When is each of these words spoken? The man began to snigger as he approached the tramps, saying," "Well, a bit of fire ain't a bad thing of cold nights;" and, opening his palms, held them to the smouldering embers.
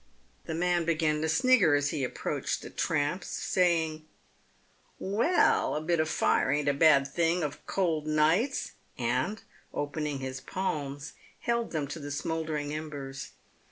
The 0.47 0.55
man 0.55 0.83
began 0.83 1.21
to 1.21 1.29
snigger 1.29 1.75
as 1.75 1.91
he 1.91 2.03
approached 2.03 2.63
the 2.63 2.71
tramps, 2.71 3.27
saying," 3.27 4.07
"Well, 5.19 5.75
a 5.75 5.81
bit 5.81 5.99
of 5.99 6.09
fire 6.09 6.51
ain't 6.51 6.67
a 6.67 6.73
bad 6.73 7.07
thing 7.07 7.43
of 7.43 7.63
cold 7.67 8.07
nights;" 8.07 8.71
and, 8.97 9.43
opening 9.71 10.17
his 10.17 10.41
palms, 10.41 11.13
held 11.41 11.69
them 11.69 11.85
to 11.89 11.99
the 11.99 12.09
smouldering 12.09 12.73
embers. 12.73 13.33